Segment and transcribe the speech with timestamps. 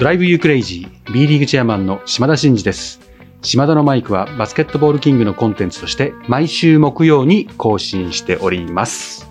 [0.00, 3.00] ドライブユークレイジー B リーグチェアマンの島田真二です。
[3.42, 9.28] 島田のマイクはバスケットボールキングのコンテンツとして毎週木曜に更新しております。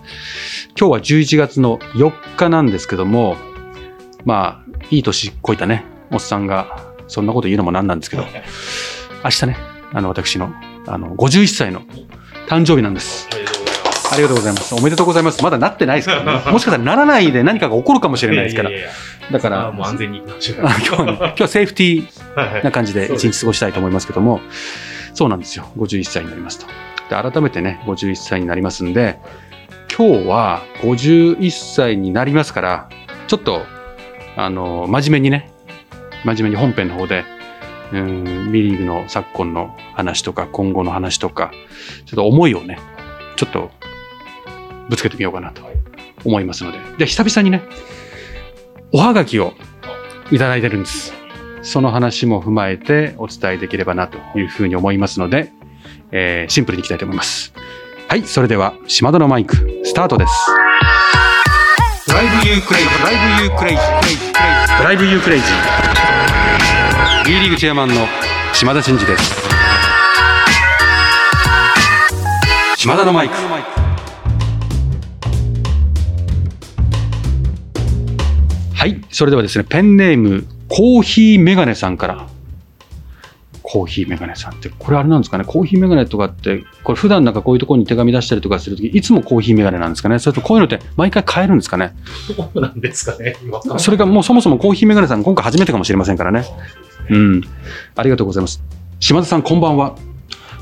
[0.78, 3.34] 今日は11月の4日なんですけども、
[4.24, 8.22] まあ、いい年こいたね、おっさんがそんなこと言うのもなんなんですけど、
[9.24, 9.56] 明日ね、
[9.92, 10.54] あの、私の、
[10.86, 11.82] あの、51歳の
[12.46, 13.28] 誕生日なんです。
[14.10, 14.74] ありがとうございます。
[14.74, 15.42] おめでとうございます。
[15.42, 16.32] まだなってないですからね。
[16.50, 18.72] もしかしたらならないで何かが起こるかもしれないですからい。
[18.72, 18.94] やいやいや
[19.30, 24.40] だから、あもう安全に今日はね、 今日はセーフティーな感じで一日過ごしたいと思いますけども、
[25.14, 25.66] そうなんですよ。
[25.78, 26.66] 51歳になりますと。
[27.08, 29.18] で、改めてね、51歳になりますんで、
[29.96, 32.88] 今日は51歳になりますから、
[33.28, 33.62] ちょっと、
[34.36, 35.50] あの、真面目にね、
[36.24, 37.24] 真面目に本編の方で、
[37.92, 41.50] うん、B リーグの昨今の話とか、今後の話とか、
[42.06, 42.78] ちょっと思いをね、
[43.36, 43.70] ちょっと
[44.90, 45.62] ぶつけてみようかなと
[46.24, 46.78] 思いますので。
[46.98, 47.62] で、久々にね、
[48.92, 49.54] おはがきを
[50.30, 51.14] いただいてるんです。
[51.62, 55.52] その話も踏まえてお伝えできればなというふうに思いますので、
[56.10, 57.52] えーシンプルにいきたいと思います。
[58.08, 60.32] はい、それでは、島田のマイク、スタートです。
[62.08, 67.24] Drive you crazy、drive you crazy、drive you crazy。
[67.24, 68.08] B リーグチェアマンの
[68.52, 69.50] 島田真二です。
[72.76, 73.34] 島田のマイク。
[79.20, 82.26] それではですね、ペンネーム、コーヒーメガネさんから。
[83.60, 91.94] コーヒーメガネさんって、これあれなんですかね、コーヒーメガネとかって、これ普段なんかこういうところに手紙出したりとかするとき、いつもコーヒーメガネなんですかね、それとこういうのって毎回変えるんですかね？
[92.34, 93.36] そうなんですかね。
[93.76, 96.46] それがもうそもそもコーヒーメガネさん、今回初めてかもしれませんからね。
[97.10, 97.42] うん。
[97.96, 98.62] ありがとうございます。
[99.00, 99.96] 島田さん、こんばんは。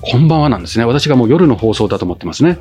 [0.00, 0.84] こんばんはなんですね。
[0.84, 2.58] 私がもう夜の放送だと思ってますね。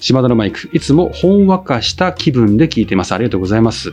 [0.00, 3.12] 島田のマイク、いつもほんわかした気分で聞いてます。
[3.12, 3.92] ありがとうございます。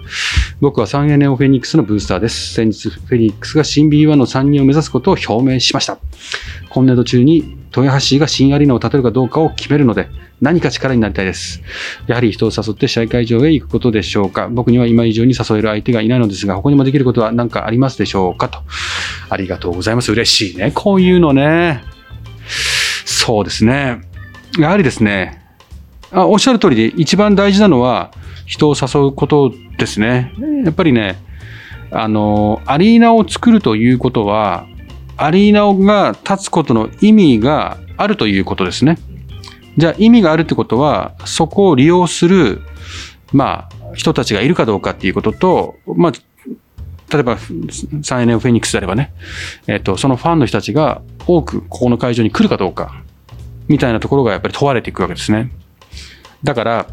[0.62, 2.54] 僕は 3A ネオフェニックスのブースターです。
[2.54, 5.98] 先日、フェニックスが新 B1 の参入を目指すことを表明しました。
[6.70, 10.08] 今年度中に豊橋が新アリーナを建てるかどうかを決めるので、
[10.40, 11.62] 何か力になりたいです。
[12.08, 14.48] やはり人を誘って試合会場へ行くことでしょうか。
[14.50, 18.60] 僕には今以上に誘える相手がいないのですが、他にもできることは何かありますでしょうかと。
[19.30, 20.12] ありがとうございます。
[20.12, 20.72] 嬉しいね。
[20.74, 21.97] こういうのね。
[23.28, 24.00] そうですね。
[24.58, 25.42] やはりですね、
[26.14, 28.14] あおっしゃる通りで一番大事なのは
[28.46, 30.32] 人を誘うことですね。
[30.64, 31.18] やっぱりね、
[31.92, 34.66] あの、アリーナを作るということは、
[35.18, 38.98] アリーナが立つことの意味があるということですね。
[39.76, 42.62] じゃあ意味があるってことは、そこを利用する、
[43.34, 46.12] まあ、人たちがいるかどうかっていうことと、まあ、
[47.12, 47.38] 例えば、
[48.04, 49.12] サンエネオフェニックスであればね、
[49.68, 53.04] えっ、と、そのファンの人たちが多くここの会場に来るかどうか、
[53.68, 55.52] みたいなところがやっぱり問われていくわけですね。
[56.44, 56.88] だから、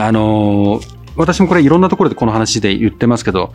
[0.00, 3.52] あのー私もこれいろんなところでこの話で言ってますけど、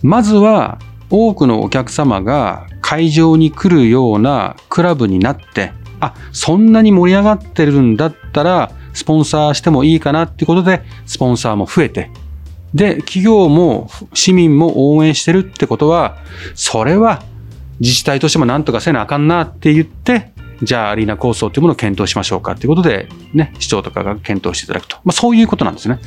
[0.00, 0.78] まずは
[1.10, 12.10] 多くのお客様が会場に来るようなクラブになって、あ、そんなに盛り上がってるんだったら、スポンサーしてもいいかなってことで、スポンサーも増えて、
[12.74, 16.16] で、企業も市民も応援してるってことは、
[16.54, 17.24] それは
[17.80, 24.96] 自治体としてもなんとかせなあかんなって言って、じゃあアリーナ構想というものを検討しましょうかということで、ね、市長とかが検討していただくと。
[25.04, 25.98] まあそういうことなんですね。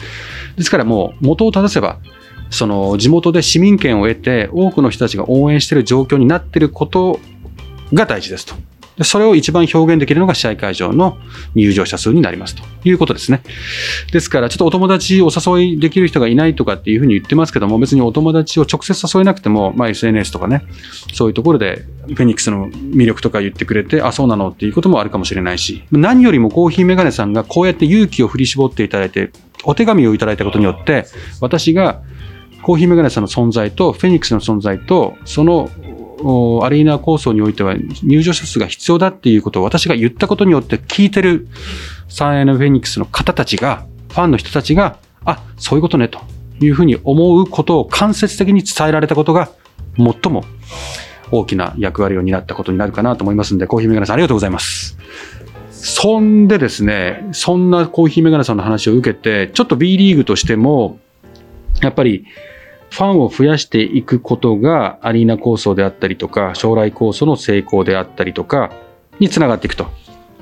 [0.57, 1.99] ですからもう元を正せば、
[2.49, 7.19] その地元で市民権を得て多くの人たちが応援している状況になっていること
[7.93, 8.55] が大事ですと。
[8.97, 11.17] でそれを一番表現できるのが試合会場の
[11.55, 13.41] 入場者数になりますということですね。
[14.11, 20.63] ですから、ちょっとお友達お誘いできる人がいないとかっていうふうに言ってますけども、別にお友達を直接誘えなくても、まあ、SNS とかね、
[21.13, 29.31] そういうところでフェニックスの魅力とか言ってくれて、あ、そうなのっていうこともあるかもしれないし、何よりもコーヒーメガネさんがこうやって勇気を振り絞っていただいて、
[29.63, 31.05] お手紙をいただいたことによって、
[31.39, 32.01] 私が
[32.61, 35.69] コーヒーメガネさんの存在と、フェニックスの存在と、その
[36.63, 41.47] アリーナ構想においては入場者数が必要だっていうことを私が言ったことによって聞いてる
[42.07, 46.19] サンエナフェニックスの方たちが、ファンの人たちが、あ、そういうことねと
[46.59, 49.49] いうふうに思うことを間接的に伝えられたことが
[49.97, 50.45] 最も
[51.31, 54.97] 大きな役割を担ったことになるかなと思いますので、コーヒーメガネさんありがとうございます。
[55.71, 60.99] そんでですね、そんなコーヒーメガネさんの話を受けて、ちょっと B リーグとしても、
[61.81, 62.25] やっぱり
[62.93, 68.71] ファンを増やしていくことがアリーナ構想であったりとか、将来構想の成功であったりとか
[69.19, 69.87] につながっていくと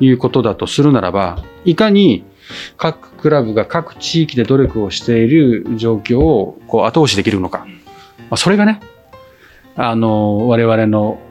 [0.02, 2.26] いうことだとするならば、いかに
[2.76, 7.66] 各クラブが各地域で努力をしている状況をこう後押しできるのか。
[8.30, 8.82] まあ、それがね、
[9.78, 11.22] あの、我々の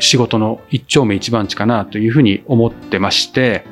[0.00, 3.64] 仕事の一丁目一番地かなというふうに思ってまして、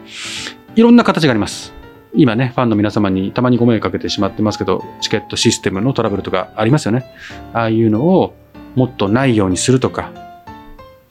[0.76, 1.74] いろんな形があります。
[2.14, 7.04] 今ね、ファンの皆様にたまにご迷惑かけてしまってますけど、チケットシステムのトラブルとかありますよね。
[7.52, 8.34] ああいうのを
[8.74, 10.12] もっとないようにするとか、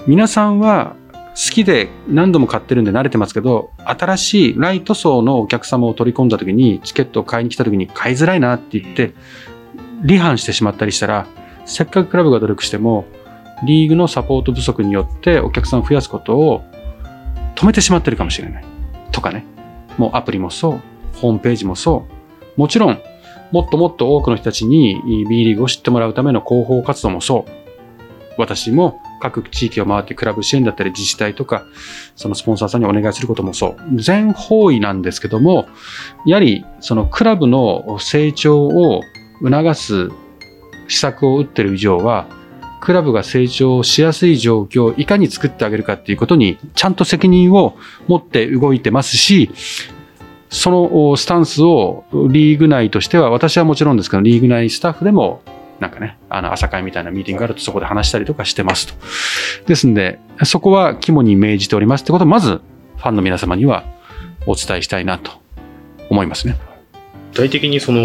[0.07, 0.95] 皆さんは
[1.29, 9.13] 好きで何度も買ってるんで慣れてますけど、新しいライト層のお客様を取り込んだ時に、チケットを買いに来た時に買いづらいなって言って、
[10.05, 11.27] 離反してしまったりしたら、
[11.65, 13.05] せっかくクラブが努力しても、
[13.65, 16.63] リーグのサポート不足によってお客さんを増やすことを
[17.55, 18.63] 止めてしまってるかもしれない。
[19.11, 19.45] とかね。
[19.97, 20.81] もうアプリもそう、
[21.15, 22.05] ホームページもそ
[22.57, 22.59] う。
[22.59, 23.01] もちろん、
[23.51, 27.51] もっともっと多くの人たちに B リーグを知ってもらうための広報活動もそう。
[28.37, 31.65] 私も各地域を回ってクラブ支援だったり自治体とか、
[32.15, 33.77] そのスポンサーさんにお願いすることもそう。
[33.95, 35.67] 全方位なんですけども、
[36.25, 39.01] やはりそのクラブの成長を
[39.41, 40.09] 促す
[40.87, 42.27] 施策を打ってる以上は、
[42.81, 47.75] クラブが成長しやすい状況をいかに作ってあげるかっていうことにちゃんと責任を
[48.07, 49.51] 持って動いてますし、
[50.49, 55.41] そのスタンスをリーグ内としては、私はもちろんですけど、リーグ内スタッフでも、
[55.79, 58.93] なんかね、あの、朝会みたいなミーティングがあるとそこで話したりとかしてますと。
[59.67, 62.61] ですんで、そこは肝に銘じておりますってことを、まず、
[62.97, 63.85] ファンの皆様には
[64.45, 65.31] お伝えしたいなと
[66.09, 66.68] 思いますね。
[67.31, 67.99] 具体的にその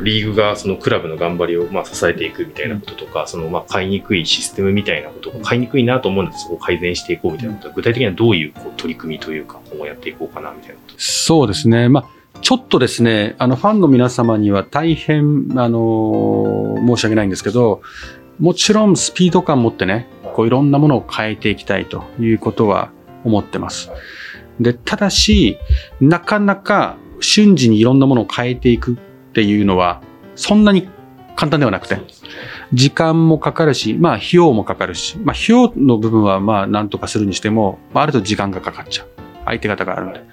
[0.00, 7.68] リーグがそのクラブの頑張りをまあ支えていくみたいなこととか、そのまあ買いにくいシステムみたいなこと買いにくいなと思うんですそこを改善していこうみたいなこと。
[7.68, 10.94] は具体的にはどういうこう取り組みというか今後やっていこうかなみたいなこと。
[10.98, 11.88] そうですね。
[11.88, 17.82] まあちょっとですね、あのファンの皆様には大変、あの申し訳ないんですけど、
[18.38, 22.90] もちろんスピード感持ってね、こういろんなものを変えていきたいということは
[23.24, 23.90] 思ってます。
[24.58, 25.58] で、ただし、
[26.00, 30.02] なかなか瞬時にいろんなものを変えていくっていうのは、
[30.34, 30.88] そんなに
[31.36, 31.98] 簡単ではなくて、
[32.72, 39.08] 時間もかかるし、まあ費用もかかるし、まあ費用の部分はまあ何とかするにしても、まあると時間がかかっちゃう。
[39.44, 40.24] 相手方があるんで。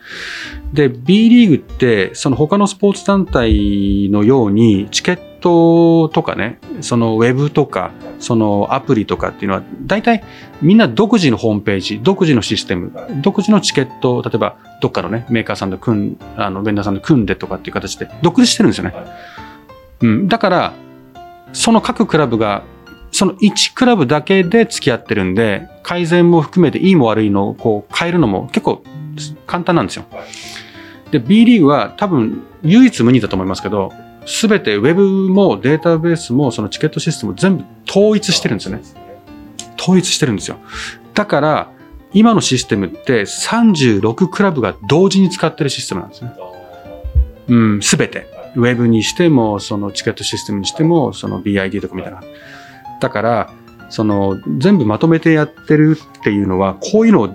[0.74, 10.24] で、B リーグって、その他のスポーツ団体のように、チケットとかね、そのウェブとか、そのアプリとかっていうのは、大体
[10.62, 18.94] みんな独自のホームページ、独自のシステム、独自のチケット、例えばどっかのね、メーカーさんと組ん、あの、ベンダーさんと組んでとかっていう形で、独立してるんですよね。
[20.01, 20.27] うん。
[20.27, 20.74] だから、
[21.54, 22.63] その各クラブが、
[23.12, 28.83] その1クラブだけで付き合ってるんで、改善も含めていいも悪いのをこう変えるのも結構
[29.45, 30.05] 簡単なんですよ。
[31.11, 33.91] で、B リーグは多分唯一無二だと思いますけど、
[34.25, 38.83] すべてウェブもデータベースもそのチケットシステム全部統一してるんですよね。
[39.79, 40.57] 統一してるんですよ。
[41.13, 41.71] だから、
[42.13, 46.31] 今のシステムって36クラブが同時に使ってるシステムなんですね。
[47.47, 48.27] うん、すべて。
[48.55, 52.21] ウェブにしても、そのチケットシステムにしても、その BID とかみたいな。
[52.99, 53.49] だから、
[53.89, 57.29] その全部まとめてやってるっていうのは、こういうのを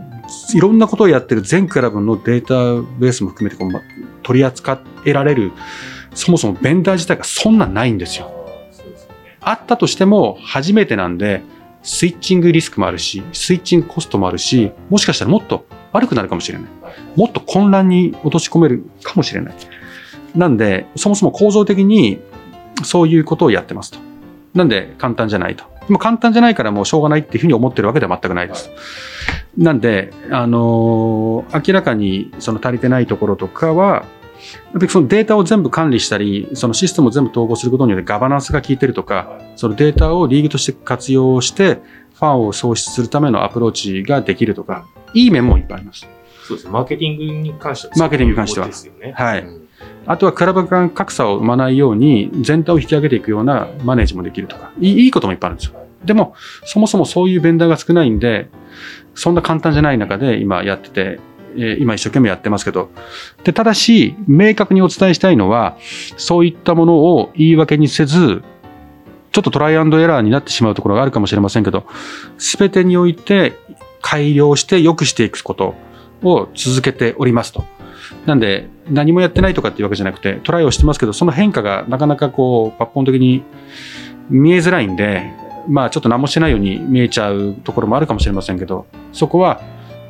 [0.54, 2.54] いろんなことをやってる全クラブのデータ
[2.98, 3.72] ベースも含めてこう、
[4.22, 5.52] 取り扱えられる、
[6.14, 8.30] そもそもベンダー自体がそんなないんですよ。
[9.40, 11.42] あったとしても初めてなんで、
[11.82, 16.68] スイッチングリスクもあるし、スイッチングコストもあるし、もしかしたらもっと悪くなるかもしれない。
[17.16, 19.54] もっと混乱に落とし込めるかもしれない。
[20.36, 22.20] なんで、そもそも構造的に
[22.84, 23.98] そういうことをやってますと。
[24.54, 25.64] なんで簡単じゃないと。
[25.86, 28.70] でも簡単じゃないからもうしょうがないっていうふうに思ってるわけでは全くないです。
[29.56, 34.04] なんで、あのー、明らかにその足りてないところとかは、
[34.88, 41.80] そのデータを全部管理したり、そのシステムを全部統合することによってガバナンスが効いてるとか、そのデータをリーグとして活用して、
[42.14, 46.08] ファンを創出するためのアプローチができるとか、いい面もいっぱいあります。
[46.46, 46.72] そうですね。
[46.72, 48.66] マーケティングに関しては、マーケティングに関しては。
[48.66, 49.12] ですよね。
[49.12, 49.42] はい。
[49.42, 49.61] うん
[50.06, 55.82] あとはクラブ間格差を生まないように全体を引き上げていくようなマネージもできるとか、いいこともいっぱいあるんですよ。
[56.04, 58.48] でも、そもそもそういうベンダーが少ないんで、
[59.14, 61.20] そんな簡単じゃない中で今やってて、
[61.56, 62.90] え今一生懸命やってますけど。
[63.44, 65.76] で、ただし、明確にお伝えしたいのは、
[66.16, 68.42] そういったものを言い訳にせず、
[69.32, 71.84] ちょっとトライアンドエラーになってしまうところがあるかもしれませんけど、
[72.38, 73.54] すべてにおいて
[74.00, 75.74] 改良して良くしていくこと
[76.22, 77.64] を続けておりますと。
[78.26, 83.42] なんで、何もやってないとかっていうわけじゃなくて、トライをしてますけど、その変化がなかなかこう、抜本的に
[84.30, 85.32] 見えづらいんで、
[85.68, 89.60] まあちょっと何もしてないように見えちゃうところもあるかもしれませんけど、そこは、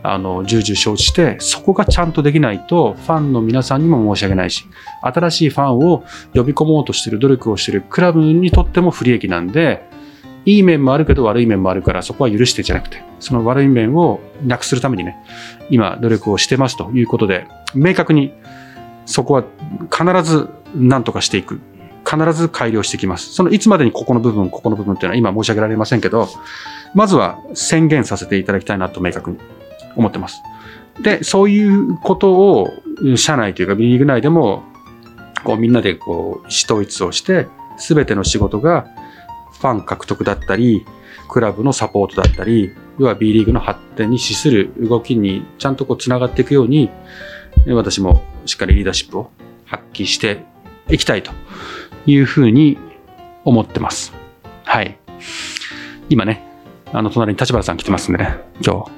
[0.02, 4.64] あの、重々承知して、そこがちゃんとできないと、ファンの皆さんにも申し訳ないし、
[5.00, 6.04] 新しいファンを
[6.34, 9.84] 呼び込もうとしてる、努力をしてるクラブにとっても不利益なんで、
[10.44, 15.16] いい面もあるけど悪い面もあるから、そこは許してじゃなくて、その悪い面をなくするためにね、
[15.70, 18.32] 今努力をしてますということで、明確に
[19.06, 19.44] そこは
[19.90, 21.60] 必ず何とかしていく。
[22.04, 23.32] 必ず改良していきます。
[23.32, 26.28] そのいつまでにここの部分、ここの部分っていうのは今申し上げられませんけど、
[26.94, 29.38] まずは宣言させていただきたいなと明確に
[29.96, 30.42] 思ってます。
[31.00, 32.68] で、そういうことを
[33.16, 34.64] 社内というか B リーグ内でも
[35.44, 37.46] こうみんなでこう意思統一をして、
[37.78, 38.86] すべての仕事が
[39.60, 40.84] ファン獲得だったり、
[41.28, 46.90] クラブのサポートだったり、要は B リーグの発展に資する動きにちゃんとこう繋がっていくように、
[47.66, 49.30] 私もしっかりリーダーシップを
[49.66, 50.44] 発揮して
[50.88, 51.32] いきたいと
[52.06, 52.78] いうふうに
[53.44, 54.12] 思ってます。
[54.64, 54.98] はい。
[56.08, 56.44] 今ね、
[56.92, 58.90] あの隣に立花さん来てますんでね、今日。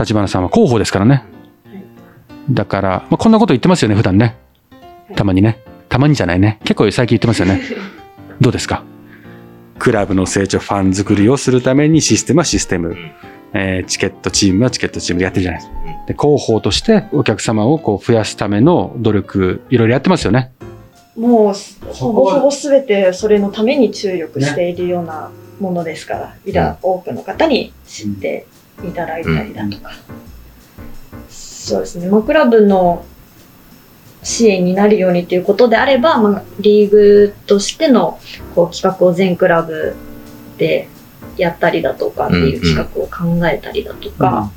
[0.00, 1.24] 立花さんは広報ですからね。
[2.50, 4.36] だから、まあ、こんなこと言ってますよね、普段ね。
[5.16, 5.62] たまにね。
[5.88, 6.60] たまにじゃないね。
[6.64, 7.60] 結構最近言ってますよね。
[8.40, 8.84] どうですか？
[9.78, 12.96] クラブの成長、ファン作りをするためにシステムはシステム、ん
[13.56, 15.76] えーチケットチームはチケットチームでやってるじゃないですか。
[16.06, 20.52] で広報としてお客様をこう増やすための努力、いろいろやってますよね。
[21.16, 28.46] もう、ほぼほぼすべてそれのために注力しているようなものですから、いら多くの方に知って
[28.84, 29.92] いただいたりだとか。
[31.28, 32.08] そうですね。
[32.08, 33.04] まあ、クラブの
[34.22, 38.18] 支援になるようにということであれば、まあ、リーグとしての
[38.54, 39.94] こう企画を全クラブ
[40.58, 40.88] で
[41.36, 44.50] やったりだとかっていう企画を考えたりだとか、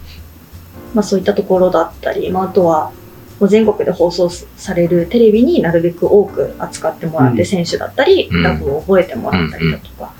[0.94, 2.92] まあそういったところだったり、まああとは、
[3.40, 7.46] もう全国で放送されるテレビになるべく多く扱ってもらって、うん。
[7.46, 8.44] 選手だったり、うん。
[8.44, 10.14] ラブを覚えてもらったりだとか、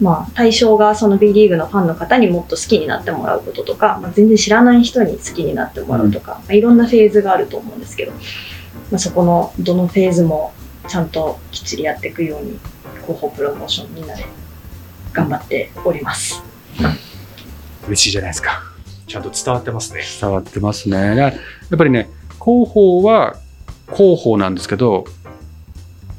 [0.00, 10.52] まあ対象がその B リーグのファンの方にもっと好きになってもらうこととか、まあ、全然知らない人に好きになってもらうとか、まあ、いろんなフェーズがあると思うんですけど、まあ、そこのどのフェーズも
[10.88, 12.58] ちゃんときっちりやっていくように、
[13.02, 14.24] 広報プロモーションみんなで
[15.16, 16.42] 頑張っております。
[17.86, 18.62] 嬉しいじゃないですか。
[19.06, 20.02] ちゃんと伝わってますね。
[20.20, 20.96] 伝わってますね。
[20.96, 23.36] だからやっぱりね、広報は
[23.94, 25.06] 広報なんですけど、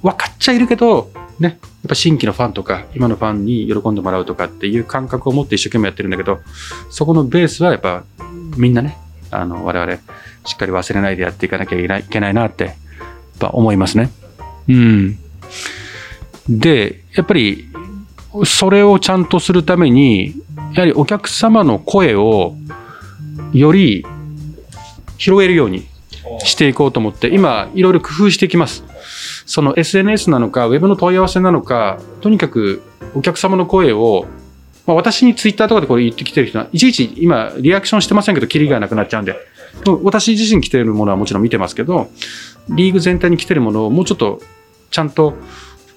[0.02, 6.40] 分かっちゃいるけど、ね、やっぱ新規のファンとか、今のファンに喜んでもらうとかっていう感覚を持って一生懸命やってるんだけど、
[6.90, 8.04] そこのベースはやっぱ
[8.58, 8.98] みんなね、
[9.30, 9.94] あの、我々
[10.46, 12.76] しっかり忘れないでやっていかなきゃいけないいけないなって、やっ
[13.40, 14.10] ぱ思いますね。
[14.68, 15.20] うん。
[16.50, 17.70] で、やっぱり、
[18.46, 20.36] それをちゃんとするために、
[20.74, 22.56] やはりお客様の声を
[23.54, 24.06] より
[25.18, 25.88] 拾えるように
[26.40, 28.84] していこうと思って、今、いろいろ工夫していきます。
[29.46, 32.84] その SNS なのか、ウェブの問い合わせなのか、とにかく
[33.16, 34.26] お客様の声を、
[34.86, 39.36] まあ、私にツイッターとかでこれ言ってきてる人は、いちいち今、リアクションしてませんけど、キリがなくなっちゃうんで、
[40.04, 42.10] 私自身来てるものはもちろん見てますけど、
[42.70, 44.42] リーグ全体に来てるものをもうちょっと
[44.92, 45.36] ちゃんと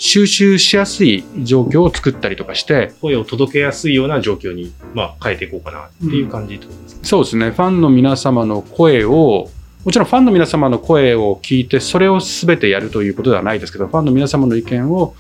[0.03, 9.51] 収集しやすい状況を作ったりとかして、声を届けやすいような状況に、まあ、変えていこうかなっていう感じってことですか、そうですね、ファンの皆様の声を、
[9.85, 15.15] もちろんファンの皆様の声を聞いて、それを全てやるということではないですけど、ファンの皆様の意見を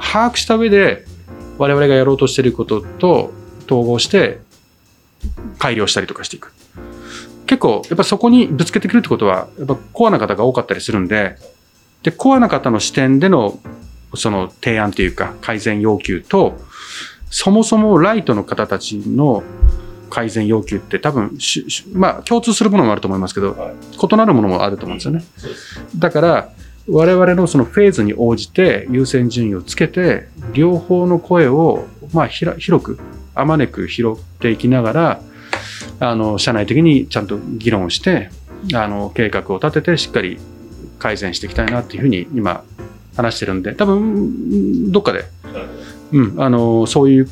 [0.00, 1.04] 把握した上で、
[1.58, 3.32] 我々がやろうとしていることと
[3.66, 4.40] 統合して、
[5.60, 6.52] 改良したりとかしていく。
[7.46, 11.36] 結構、やっぱそこにぶつけてくるってことは、やっぱコアな方が多かったりするんで、
[12.02, 13.60] で、コアな方の視点での、
[14.14, 16.58] その提案というか、改善要求と、
[17.30, 19.42] そもそもライトの方たちの
[20.10, 21.38] 改善要求って多分
[21.94, 25.24] まあ共通するものもあると思いますけど、はい異なるものもあると思うんですよね。
[25.96, 26.52] だから
[26.88, 32.98] 我々のそのフェーズに応じて優先順位をつけて両方の声をまあひら広く
[33.34, 35.20] あまねく拾っていきながら
[36.00, 38.30] あの社内的にちゃんと議論をして
[38.74, 40.38] あの計画を立ててしっかり
[40.98, 42.64] 改善していきたいなっていうふうに今
[43.16, 45.24] 話してるんで多分どっかで
[46.12, 47.28] うん、あのそういう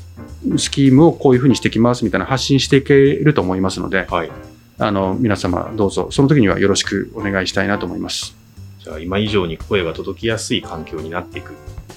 [0.57, 4.31] スキームをこういうふうにしていきますみたいな発信していけると思いますので、はい。
[4.79, 8.35] あの皆様どうぞその時にはよろしくお願いしたいなと思います。
[8.79, 11.55] じゃあ今以上に声が届きやすい環境になっていく。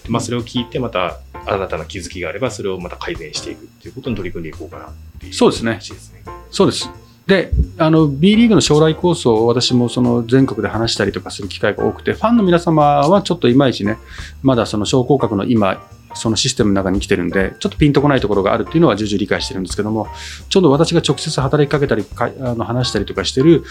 [0.10, 6.24] まあそれを聞いてまた新たな気づきがあればそれをまた改善していくっていうことに取り組んでいこうかなっていうそうですね話ですね。
[6.52, 6.90] そうです。
[7.28, 13.98] で、あの B リーグの将来構想を私もその全国で話したりとかする機会が多くて、ファンの皆様はちょっといまいちね、
[14.42, 15.82] まだその昇降格の今、
[16.16, 20.08] そのシステムの中に来てるんで、ちょっとピンとこないところがあるっていうのは重々理解してるんですけども、
[20.50, 23.64] ちょうど私が直接働きかけたり、かあの話したりとかしてる、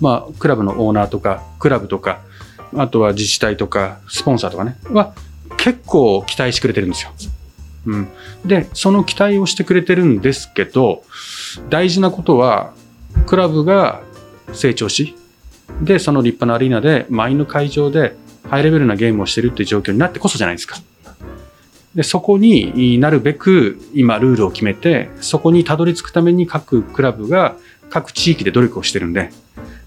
[0.00, 2.20] まあ、クラブのオーナーとか、クラブとか、
[2.74, 5.14] あとは自治体とか、スポンサーとかね、は
[5.58, 7.12] 結構期待してくれてるんですよ。
[7.86, 8.08] うん。
[8.44, 11.02] で、その期待をしてくれてるんですけど、
[11.68, 12.72] 大事なことは、
[13.26, 14.02] クラブが
[14.52, 15.14] 成長し、
[15.82, 18.16] で、その立派なアリーナで、満員の会場で、
[18.48, 20.76] ハイレベルなゲームをしてるっていう状況になってこそじゃないですか。
[21.94, 27.56] で、そこになるべく今ルールを決めて、そこにたどり着くために各クラブが
[27.88, 29.30] 各地域で努力をしてるんで、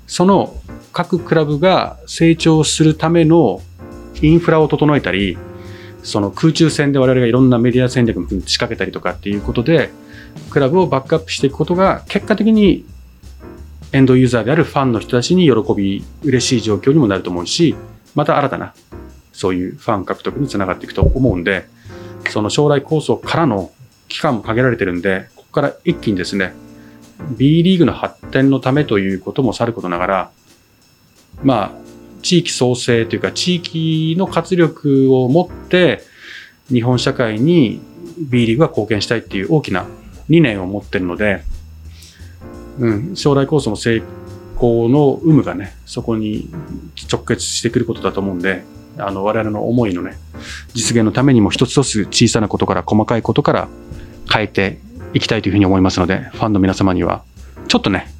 [0.08, 0.56] その
[0.94, 3.62] 各クラブが成長するための
[4.22, 5.38] インフラを整えたり、
[6.01, 9.91] その空中戦で我々がいろんなメディア戦略も仕掛けたりとかっていうことで、
[10.50, 12.86] クラブをバックアップしていくことが結果的に
[13.94, 17.75] エンドユーザーであるファンの人たちに喜び、嬉しい状況にもなると思うし、
[18.15, 18.74] また新たな
[19.32, 21.67] そういうファン獲得につながっていくと思うんで、
[22.29, 23.72] その将来構想からの
[24.08, 26.53] 期間も限られてるんで、ここから一気にですね、
[27.38, 30.32] B リーグの発展のためということもさることながら、
[31.44, 31.72] まあ、
[32.24, 36.01] 地域創生というか、地域の活力を持って、
[36.70, 37.79] 日本社会に
[38.17, 39.86] B リーグが貢献したいっていう大きな
[40.29, 41.44] 理念を持ってるので、
[42.79, 44.01] うん、将来構想の成
[44.57, 46.50] 功の有無がね、そこに
[47.12, 48.63] 直結してくることだと思うんで、
[48.98, 50.17] あの、我々の思いのね、
[50.74, 53.67] 実現のためにも一つ一つ小さなことから細かいことから
[54.31, 54.79] 変えて
[55.13, 57.24] いきたいというふうに思いますので、ファンの皆様には、
[57.67, 58.12] ちょっとね、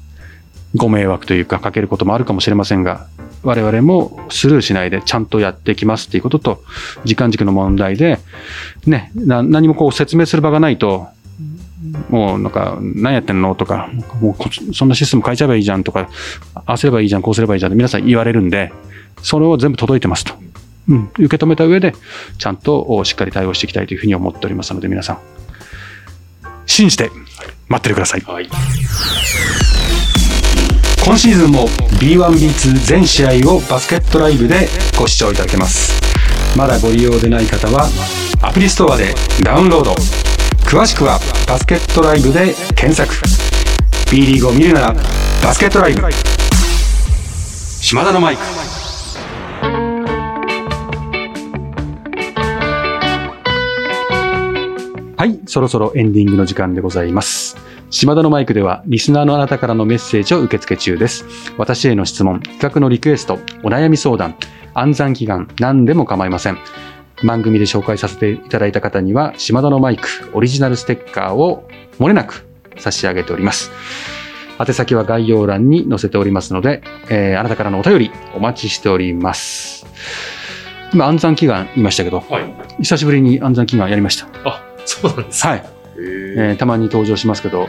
[0.74, 3.06] ご迷惑というかかけることもあるかもしれませんが、
[3.42, 6.62] 我々もスルーしないでちゃんとやっていきますっていうことと、
[7.04, 8.18] 時間軸の問題で、
[8.86, 11.08] ね、何もこう説明する場がないと、
[12.08, 13.88] もうなんか、何やってんのとか、
[14.20, 16.08] もうこそんなシステム変えちゃえばいいじゃんとか、
[16.54, 18.72] ああすればいいじゃん、こうすればいいじゃんって皆さん言われるんで、
[19.22, 20.34] それを全部届いてますと。
[20.88, 21.94] うん、受け止めた上で、
[22.38, 25.18] ちゃんとおしっかり対応していきたいというふうに思っておりますので、皆さん、
[26.66, 27.10] 信じて
[27.68, 28.20] 待っててください。
[28.22, 28.48] はい。
[31.08, 31.68] 今シーズンも
[32.00, 34.68] B1B2 全試合をバスケットライブで
[34.98, 35.98] ご視聴いただけます
[36.54, 37.88] まだご利用でない方は
[38.42, 39.94] アプリストアでダウンロード
[40.68, 43.14] 詳しくはバスケットライブで検索
[44.12, 44.94] B リーグを見るなら
[45.42, 46.02] バスケットライブ
[47.80, 48.42] 島田のマイク
[55.16, 57.56] はい、そろそろエンディングの時間でございます。
[57.90, 61.24] 島田のマイクでは、リスナーのあなたからのメッセージを受付中です。
[61.56, 64.36] 私への質問、企画のリクエスト、お悩み相談、
[64.74, 66.58] 暗算祈願、何でも構いません。
[67.24, 72.46] 番組で紹介させていただいた方には、島田のマイクオリジナルステッカーを漏れなく
[72.78, 73.70] 差し上げております。
[74.60, 79.86] 宛先は概要欄に載せておりますので、えーあなたからのお便りお待ちしております。
[80.92, 82.54] 今、暗算祈願言いましたけど、はい。
[82.78, 84.26] 久しぶりに暗算祈願やりました。
[84.44, 85.46] あ、そうなんです。
[85.46, 85.58] はい。
[85.58, 85.62] へ
[85.96, 87.68] えーーたまに登場しますけど、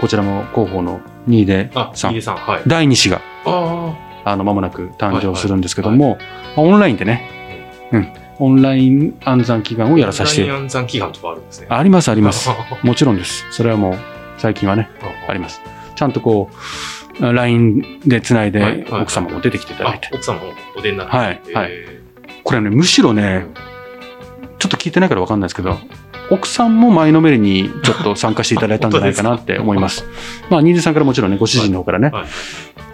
[0.00, 2.62] こちらも広報の2位であ、さんさん、はい。
[2.66, 3.94] 第2子があ
[4.24, 6.18] あの間もなく誕生するんですけども、
[6.56, 9.98] まあオンラインでね、うん、オンライン暗算祈願をあ。
[9.98, 11.66] やらさせて、オンライン暗算祈願とかあるんですね。
[11.70, 12.48] ありますあります。
[12.50, 13.46] あ もちろんです。
[13.50, 13.98] それはもう
[14.38, 14.88] 最近はね、
[15.28, 15.60] あります。
[15.94, 16.50] ちゃんとこ
[17.20, 20.08] う、LINE でつないで奥様も出てきていただいて。
[20.12, 21.16] あ奥様もお出になって。
[21.16, 21.98] はいはいへ
[22.44, 23.44] これね、むしろね、
[24.58, 25.78] ちょっと聞いてないから分かんないですけど、
[26.30, 30.06] 奥さんも前のめりにちょっと参加していただいたんじゃないかなって思います。
[30.48, 32.10] まあ、新出さんからもちろんね、ご主人の方からね。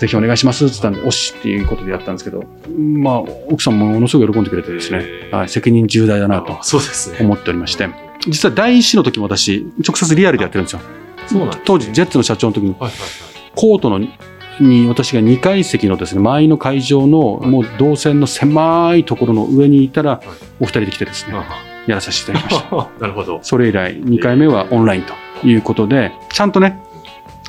[0.04, 6.62] ぜひお願いしますって言ったんで、おしっていうことでやったんですけど、まあ、奥さんもものすごい喜んでくれてですね、はい、責任重大だなと。
[7.20, 7.88] 思っておりまして、
[8.28, 10.80] 実は第一子の時も私、直接リアルでやってるんですよ。
[11.26, 12.74] すね当時、ジェッツの社長の時に、
[13.54, 13.98] コートの
[14.60, 20.26] に私が2階席のですね、前の会場のはいもう動線の狭いところの上にいたら、い
[20.60, 21.44] お二人で来てですね、は
[21.86, 21.90] い。
[21.90, 22.76] やらさせていただきました。
[22.76, 23.40] あ なるほど。
[23.42, 26.78] それ以来、2回目はオンラインということで、ちゃんとね、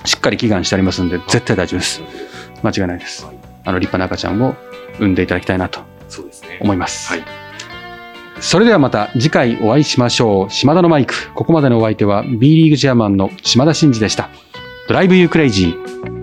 [0.05, 2.01] しっかり祈願してありますんで、絶対大丈夫です。
[2.65, 3.35] 間違いないですはい。
[3.65, 4.55] あの、立派な赤ちゃんを
[4.97, 5.79] 産んでいただきたいなと。
[6.59, 7.11] 思います。
[7.11, 7.23] はい。
[8.39, 10.51] それではまた次回お会いしましょう。
[10.51, 11.13] 島田のマイク。
[11.33, 14.29] ここまでのお相手は B リーグチェアマンの島田真二でした。
[14.87, 16.14] ドライブユークレイジー。